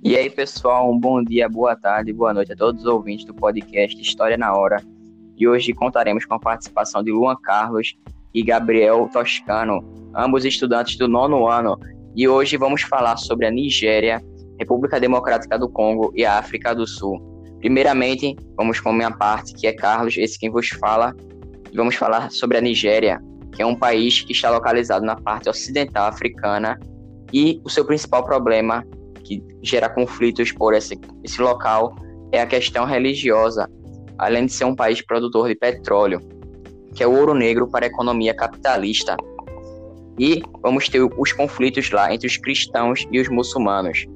[0.00, 3.34] E aí, pessoal, um bom dia, boa tarde, boa noite a todos os ouvintes do
[3.34, 4.80] podcast História na Hora.
[5.36, 7.96] E hoje contaremos com a participação de Luan Carlos
[8.32, 9.82] e Gabriel Toscano,
[10.14, 11.76] ambos estudantes do nono ano.
[12.14, 14.22] E hoje vamos falar sobre a Nigéria,
[14.56, 17.18] República Democrática do Congo e a África do Sul.
[17.58, 21.12] Primeiramente, vamos com a minha parte, que é Carlos, esse quem vos fala.
[21.72, 23.20] E vamos falar sobre a Nigéria,
[23.50, 26.78] que é um país que está localizado na parte ocidental africana
[27.32, 28.86] e o seu principal problema
[29.28, 31.94] que gera conflitos por esse, esse local
[32.32, 33.68] é a questão religiosa,
[34.18, 36.20] além de ser um país produtor de petróleo,
[36.94, 39.16] que é o ouro negro para a economia capitalista.
[40.18, 44.06] E vamos ter os conflitos lá entre os cristãos e os muçulmanos.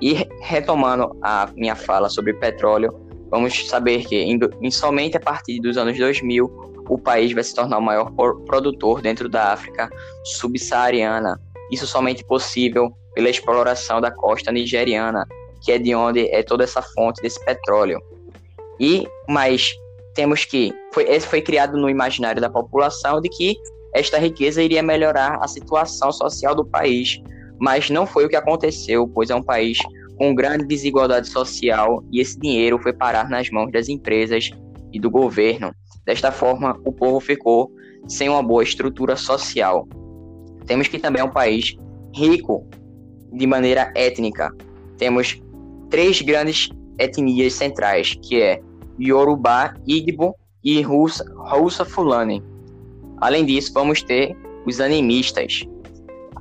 [0.00, 2.92] E retomando a minha fala sobre petróleo,
[3.30, 7.54] vamos saber que em, em somente a partir dos anos 2000 o país vai se
[7.54, 8.10] tornar o maior
[8.44, 9.88] produtor dentro da África
[10.24, 11.40] subsaariana.
[11.70, 15.26] Isso somente possível pela exploração da costa nigeriana,
[15.60, 18.00] que é de onde é toda essa fonte desse petróleo.
[18.80, 19.72] E mas
[20.14, 23.56] temos que foi, esse foi criado no imaginário da população de que
[23.94, 27.20] esta riqueza iria melhorar a situação social do país,
[27.58, 29.78] mas não foi o que aconteceu, pois é um país
[30.16, 34.50] com grande desigualdade social e esse dinheiro foi parar nas mãos das empresas
[34.92, 35.74] e do governo.
[36.04, 37.70] Desta forma, o povo ficou
[38.08, 39.86] sem uma boa estrutura social.
[40.66, 41.76] Temos que também é um país
[42.14, 42.66] rico
[43.32, 44.54] de maneira étnica.
[44.98, 45.40] Temos
[45.90, 48.60] três grandes etnias centrais, que é
[49.00, 52.42] Yorubá, Igbo e Russa, Russa Fulani.
[53.18, 55.66] Além disso, vamos ter os animistas.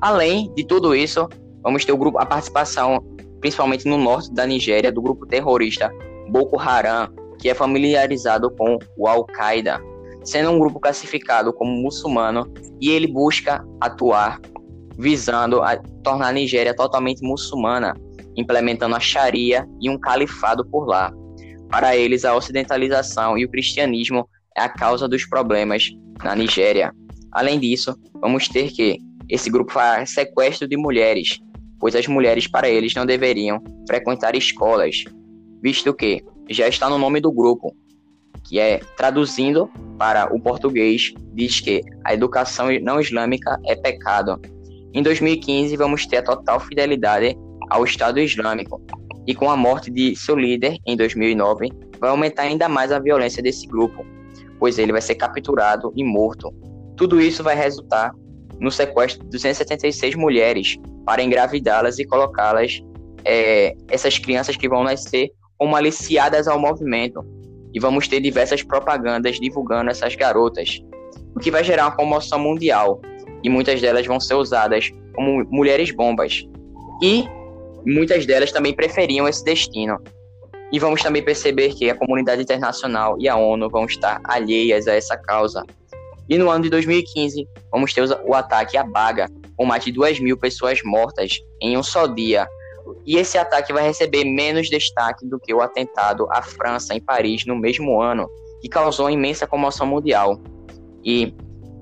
[0.01, 1.27] Além de tudo isso,
[1.63, 3.03] vamos ter o grupo, a participação,
[3.39, 5.91] principalmente no norte da Nigéria, do grupo terrorista
[6.29, 9.81] Boko Haram, que é familiarizado com o Al-Qaeda,
[10.23, 14.39] sendo um grupo classificado como muçulmano e ele busca atuar
[14.97, 17.95] visando a tornar a Nigéria totalmente muçulmana,
[18.35, 21.11] implementando a Sharia e um califado por lá.
[21.69, 25.89] Para eles, a ocidentalização e o cristianismo é a causa dos problemas
[26.23, 26.93] na Nigéria.
[27.31, 28.99] Além disso, vamos ter que
[29.29, 31.39] esse grupo faz sequestro de mulheres,
[31.79, 35.05] pois as mulheres para eles não deveriam frequentar escolas,
[35.61, 37.73] visto que já está no nome do grupo,
[38.43, 44.41] que é traduzindo para o português, diz que a educação não islâmica é pecado
[44.93, 47.37] em 2015, vamos ter a total fidelidade
[47.69, 48.81] ao Estado Islâmico.
[49.25, 51.69] E com a morte de seu líder em 2009,
[51.99, 54.05] vai aumentar ainda mais a violência desse grupo,
[54.59, 56.53] pois ele vai ser capturado e morto.
[56.97, 58.11] Tudo isso vai resultar
[58.59, 62.81] no sequestro de 276 mulheres para engravidá-las e colocá-las,
[63.23, 67.23] é, essas crianças que vão nascer, como aliciadas ao movimento.
[67.73, 70.81] E vamos ter diversas propagandas divulgando essas garotas,
[71.33, 72.99] o que vai gerar uma comoção mundial
[73.43, 76.47] e muitas delas vão ser usadas como mulheres bombas.
[77.01, 77.25] E
[77.85, 79.99] muitas delas também preferiam esse destino.
[80.71, 84.95] E vamos também perceber que a comunidade internacional e a ONU vão estar alheias a
[84.95, 85.63] essa causa.
[86.29, 90.21] E no ano de 2015, vamos ter o ataque à Baga, com mais de 2
[90.21, 92.47] mil pessoas mortas em um só dia.
[93.05, 97.45] E esse ataque vai receber menos destaque do que o atentado à França, em Paris,
[97.45, 98.29] no mesmo ano,
[98.61, 100.39] que causou imensa comoção mundial.
[101.03, 101.33] E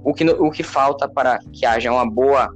[0.04, 2.50] o que, o que falta para que haja uma boa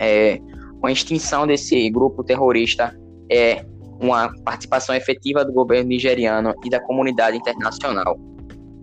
[0.00, 0.40] é,
[0.80, 2.96] uma extinção desse grupo terrorista
[3.30, 3.64] é
[4.00, 8.18] uma participação efetiva do governo nigeriano e da comunidade internacional.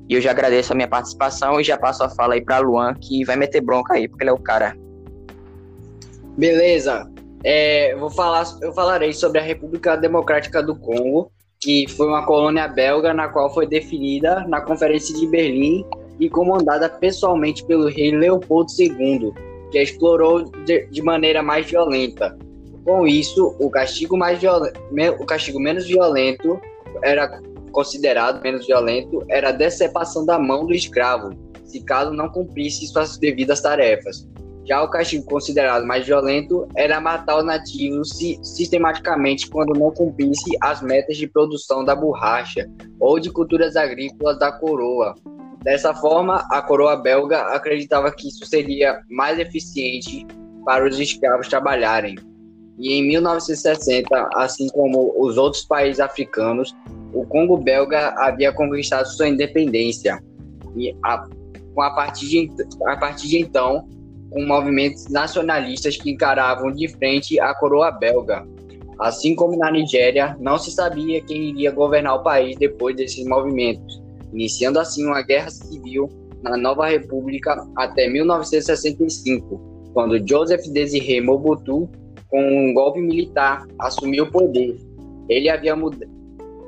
[0.07, 2.93] E eu já agradeço a minha participação e já passo a fala aí para Luan,
[2.93, 4.77] que vai meter bronca aí, porque ele é o cara.
[6.37, 7.11] Beleza.
[7.43, 12.67] É, vou falar, eu falarei sobre a República Democrática do Congo, que foi uma colônia
[12.67, 15.83] belga na qual foi definida na Conferência de Berlim
[16.19, 19.33] e comandada pessoalmente pelo rei Leopoldo II,
[19.71, 22.37] que a explorou de, maneira mais violenta.
[22.85, 24.39] Com isso, o castigo, mais
[25.19, 26.59] o castigo menos violento
[27.03, 27.41] era
[27.71, 31.31] considerado menos violento era a decepção da mão do escravo,
[31.65, 34.27] se caso não cumprisse suas devidas tarefas.
[34.65, 38.09] Já o castigo considerado mais violento era matar os nativos
[38.41, 44.51] sistematicamente quando não cumprisse as metas de produção da borracha ou de culturas agrícolas da
[44.51, 45.15] coroa,
[45.63, 50.25] Dessa forma, a coroa belga acreditava que isso seria mais eficiente
[50.65, 52.15] para os escravos trabalharem.
[52.77, 56.75] E em 1960, assim como os outros países africanos,
[57.13, 60.21] o Congo belga havia conquistado sua independência.
[60.75, 61.25] E a,
[61.79, 62.51] a, partir de,
[62.85, 63.87] a partir de então,
[64.29, 68.45] com movimentos nacionalistas que encaravam de frente a coroa belga.
[68.99, 74.06] Assim como na Nigéria, não se sabia quem iria governar o país depois desses movimentos
[74.33, 76.09] iniciando assim uma guerra civil
[76.41, 79.59] na nova república até 1965,
[79.93, 81.89] quando Joseph Desiré Mobutu
[82.29, 84.77] com um golpe militar, assumiu o poder.
[85.29, 85.75] Ele havia,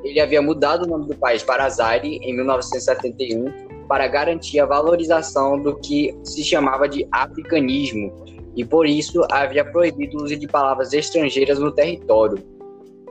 [0.04, 5.60] ele havia mudado o nome do país para Zaire em 1971 para garantir a valorização
[5.60, 8.14] do que se chamava de africanismo,
[8.56, 12.38] e por isso havia proibido o uso de palavras estrangeiras no território.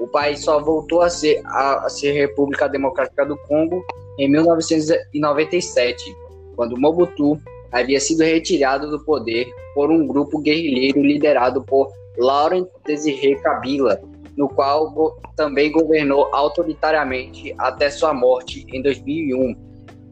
[0.00, 3.84] O país só voltou a ser, a, a ser República Democrática do Congo
[4.18, 6.16] em 1997,
[6.56, 11.88] quando Mobutu havia sido retirado do poder por um grupo guerrilheiro liderado por
[12.18, 14.00] Laurent Désiré Kabila,
[14.36, 19.68] no qual go também governou autoritariamente até sua morte em 2001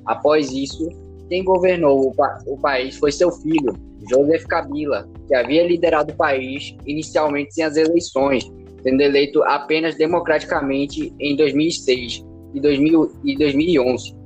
[0.06, 0.88] Após isso,
[1.28, 3.74] quem governou o, pa o país foi seu filho,
[4.08, 8.44] Joseph Kabila, que havia liderado o país inicialmente sem as eleições,
[8.82, 12.24] sendo eleito apenas democraticamente em 2006
[12.56, 14.16] e, 2000, e 2011.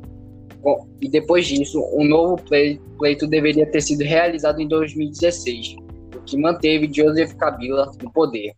[1.01, 2.41] E depois disso, um novo
[2.99, 5.77] pleito deveria ter sido realizado em 2016,
[6.15, 8.53] o que manteve Joseph Kabila no poder.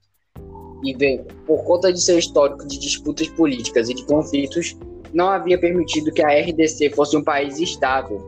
[0.84, 4.76] E bem, por conta de seu histórico de disputas políticas e de conflitos,
[5.14, 8.20] não havia permitido que a RDC fosse um país estável.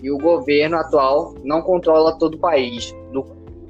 [0.00, 3.24] E o governo atual não controla todo o país, do,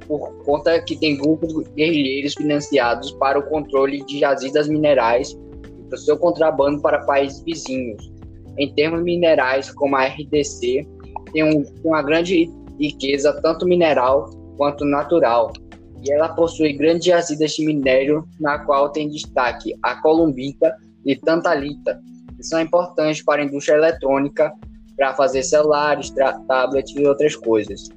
[0.07, 5.35] por conta que tem grupos guerrilheiros financiados para o controle de jazidas minerais
[5.89, 8.11] e para o seu contrabando para países vizinhos.
[8.57, 10.87] Em termos minerais, como a RDC,
[11.33, 12.49] tem um, uma grande
[12.79, 15.53] riqueza, tanto mineral quanto natural,
[16.03, 20.75] e ela possui grandes jazidas de minério, na qual tem destaque a columbita
[21.05, 21.99] e tantalita,
[22.35, 24.51] que são importantes para a indústria eletrônica,
[24.95, 26.13] para fazer celulares,
[26.47, 27.89] tablets e outras coisas.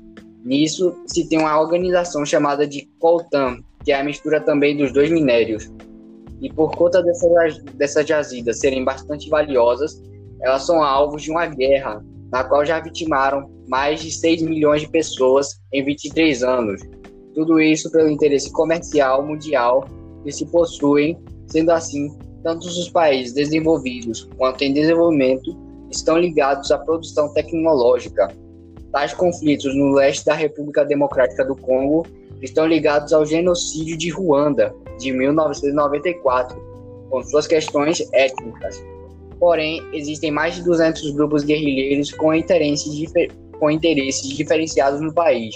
[0.45, 5.11] Nisso se tem uma organização chamada de Coltan, que é a mistura também dos dois
[5.11, 5.71] minérios.
[6.43, 10.03] E por conta dessas, dessas jazidas serem bastante valiosas,
[10.43, 14.89] elas são alvos de uma guerra, na qual já vitimaram mais de 6 milhões de
[14.89, 16.83] pessoas em 23 anos.
[17.35, 19.85] Tudo isso pelo interesse comercial mundial
[20.25, 21.17] que se possuem,
[21.47, 22.11] sendo assim,
[22.43, 25.57] tanto os países desenvolvidos quanto em desenvolvimento
[25.91, 28.29] estão ligados à produção tecnológica.
[28.91, 32.05] Tais conflitos no leste da República Democrática do Congo
[32.43, 36.61] estão ligados ao genocídio de Ruanda, de 1994,
[37.09, 38.85] com suas questões étnicas.
[39.39, 43.13] Porém, existem mais de 200 grupos guerrilheiros com interesses,
[43.59, 45.55] com interesses diferenciados no país,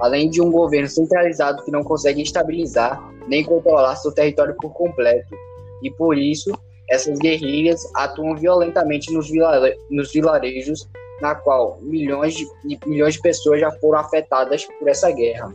[0.00, 5.34] além de um governo centralizado que não consegue estabilizar nem controlar seu território por completo
[5.82, 6.52] e por isso
[6.90, 10.86] essas guerrilhas atuam violentamente nos, vilare nos vilarejos,
[11.20, 12.46] na qual milhões de,
[12.86, 15.54] milhões de pessoas já foram afetadas por essa guerra.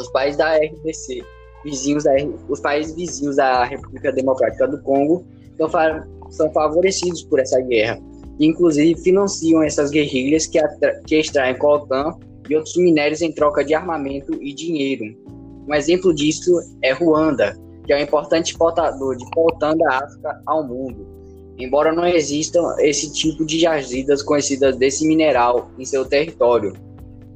[0.00, 1.22] Os países da RDC,
[1.64, 2.12] vizinhos da,
[2.48, 5.24] os países vizinhos da República Democrática do Congo,
[5.56, 5.68] são,
[6.30, 8.00] são favorecidos por essa guerra,
[8.38, 10.58] e inclusive financiam essas guerrilhas que,
[11.06, 12.14] que extraem coltan
[12.48, 15.04] e outros minérios em troca de armamento e dinheiro.
[15.68, 20.66] Um exemplo disso é Ruanda, que é um importante exportador de coltan da África ao
[20.66, 21.06] mundo.
[21.58, 26.72] Embora não existam esse tipo de jazidas conhecidas desse mineral em seu território.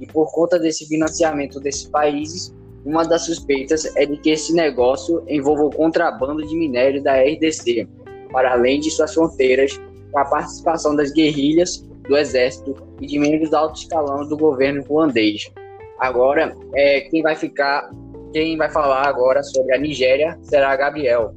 [0.05, 2.55] E por conta desse financiamento desses países,
[2.85, 7.89] uma das suspeitas é de que esse negócio envolva o contrabando de minério da RDC,
[8.31, 9.81] para além de suas fronteiras,
[10.13, 14.85] com a participação das guerrilhas, do exército e de membros do alto escalão do governo
[14.87, 15.51] ruandês.
[15.99, 17.91] Agora, é, quem vai ficar
[18.35, 21.33] quem vai falar agora sobre a Nigéria será a Gabriel.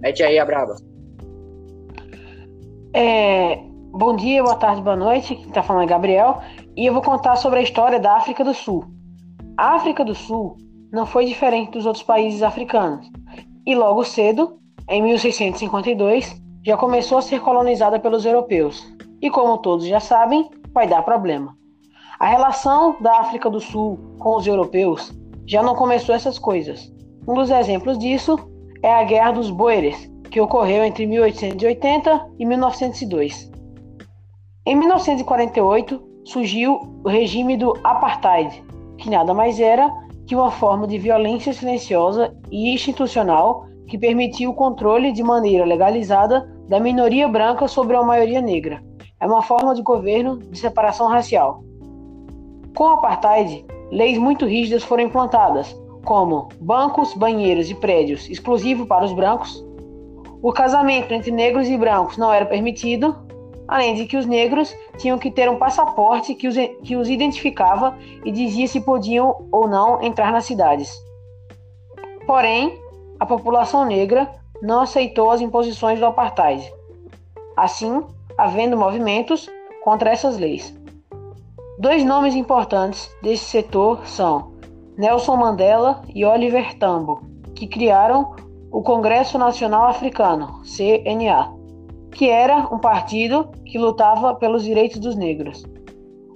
[0.00, 0.74] Mete aí a braba.
[2.94, 3.56] É,
[3.92, 5.36] bom dia, boa tarde, boa noite.
[5.36, 6.42] Quem está falando é Gabriel.
[6.76, 8.84] E eu vou contar sobre a história da África do Sul.
[9.56, 10.56] A África do Sul
[10.92, 13.10] não foi diferente dos outros países africanos.
[13.66, 14.58] E logo cedo,
[14.88, 18.82] em 1652, já começou a ser colonizada pelos europeus.
[19.20, 21.56] E como todos já sabem, vai dar problema.
[22.18, 25.12] A relação da África do Sul com os europeus
[25.46, 26.92] já não começou essas coisas.
[27.26, 28.38] Um dos exemplos disso
[28.82, 33.50] é a Guerra dos Boeres, que ocorreu entre 1880 e 1902.
[34.66, 38.62] Em 1948, surgiu o regime do apartheid,
[38.98, 39.90] que nada mais era
[40.26, 46.48] que uma forma de violência silenciosa e institucional que permitiu o controle de maneira legalizada
[46.68, 48.80] da minoria branca sobre a maioria negra.
[49.18, 51.64] É uma forma de governo de separação racial.
[52.76, 59.04] Com o apartheid, leis muito rígidas foram implantadas, como bancos, banheiros e prédios exclusivos para
[59.04, 59.66] os brancos.
[60.40, 63.16] O casamento entre negros e brancos não era permitido,
[63.70, 67.96] além de que os negros tinham que ter um passaporte que os, que os identificava
[68.24, 70.92] e dizia se podiam ou não entrar nas cidades.
[72.26, 72.76] Porém,
[73.20, 74.28] a população negra
[74.60, 76.68] não aceitou as imposições do apartheid.
[77.56, 78.02] Assim,
[78.36, 79.48] havendo movimentos
[79.84, 80.76] contra essas leis.
[81.78, 84.50] Dois nomes importantes desse setor são
[84.98, 87.22] Nelson Mandela e Oliver Tambo,
[87.54, 88.34] que criaram
[88.72, 91.59] o Congresso Nacional Africano, CNA,
[92.12, 95.64] que era um partido que lutava pelos direitos dos negros.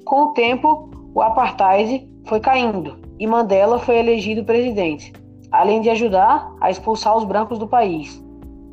[0.04, 5.12] Com o tempo, o apartheid foi caindo e Mandela foi elegido presidente,
[5.50, 8.22] além de ajudar a expulsar os brancos do país.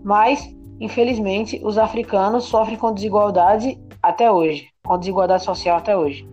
[0.03, 6.27] Mas, infelizmente, os africanos sofrem com desigualdade até hoje, com desigualdade social até hoje.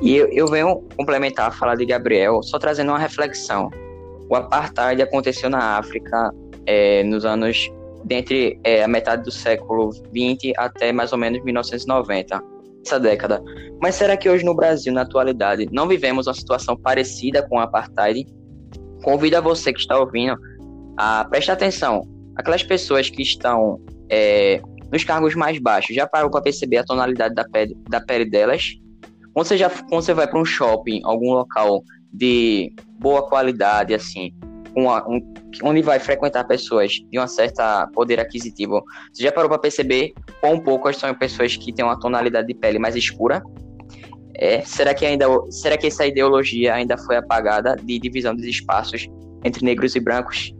[0.00, 3.70] E eu, eu venho complementar a fala de Gabriel, só trazendo uma reflexão.
[4.30, 6.32] O apartheid aconteceu na África
[6.66, 7.70] é, nos anos
[8.08, 12.40] dentre é, a metade do século 20 até mais ou menos 1990,
[12.84, 13.42] essa década.
[13.80, 17.60] Mas será que hoje no Brasil, na atualidade, não vivemos uma situação parecida com o
[17.60, 18.26] apartheid?
[19.04, 20.36] Convido a você que está ouvindo
[20.96, 22.02] a prestar atenção.
[22.34, 23.78] Aquelas pessoas que estão
[24.10, 24.60] é,
[24.90, 28.74] nos cargos mais baixos, já parou para perceber a tonalidade da pele, da pele delas?
[29.34, 34.32] Quando você, já, quando você vai para um shopping, algum local de boa qualidade, assim,
[34.78, 35.20] uma, um,
[35.62, 37.60] onde vai frequentar pessoas de um certo
[37.92, 42.46] poder aquisitivo, você já parou para perceber quão poucas são pessoas que têm uma tonalidade
[42.46, 43.42] de pele mais escura?
[44.36, 49.08] É, será que ainda será que essa ideologia ainda foi apagada de divisão dos espaços
[49.44, 50.54] entre negros e brancos?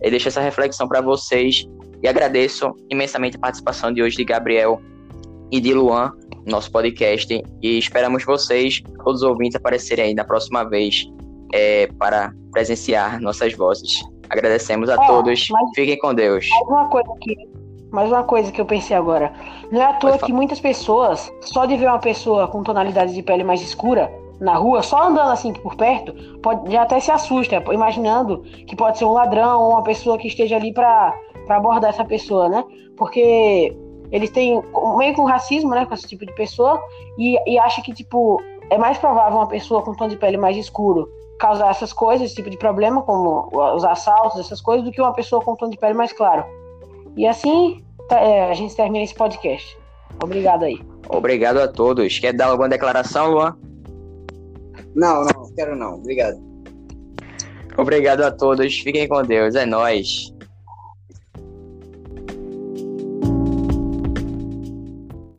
[0.00, 1.66] Eu deixo essa reflexão para vocês
[2.02, 4.80] e agradeço imensamente a participação de hoje de Gabriel
[5.50, 6.12] e de Luan
[6.44, 11.04] no nosso podcast e esperamos vocês, todos os ouvintes, aparecerem aí na próxima vez
[11.52, 14.02] é, para presenciar nossas vozes.
[14.28, 15.48] Agradecemos a é, todos.
[15.50, 16.48] Mas, Fiquem com Deus.
[16.48, 17.36] Mais uma coisa que,
[17.90, 19.32] mais uma coisa que eu pensei agora.
[19.70, 23.22] Não é à toa que muitas pessoas, só de ver uma pessoa com tonalidade de
[23.22, 24.10] pele mais escura
[24.40, 26.12] na rua, só andando assim por perto,
[26.42, 30.28] pode, já até se assusta, imaginando que pode ser um ladrão ou uma pessoa que
[30.28, 31.14] esteja ali para
[31.48, 32.62] abordar essa pessoa, né?
[32.98, 33.74] Porque
[34.10, 34.62] eles têm
[34.98, 36.80] meio que um racismo, né, com esse tipo de pessoa
[37.18, 40.56] e, e acha que, tipo, é mais provável uma pessoa com tom de pele mais
[40.56, 45.00] escuro causar essas coisas, esse tipo de problema, como os assaltos, essas coisas, do que
[45.00, 46.44] uma pessoa com tom de pele mais claro.
[47.16, 49.76] E assim tá, é, a gente termina esse podcast.
[50.22, 50.80] Obrigado aí.
[51.08, 52.18] Obrigado a todos.
[52.18, 53.56] Quer dar alguma declaração, Luan?
[54.94, 55.94] Não, não, quero não.
[55.94, 56.40] Obrigado.
[57.76, 58.78] Obrigado a todos.
[58.78, 59.54] Fiquem com Deus.
[59.54, 60.34] É nós.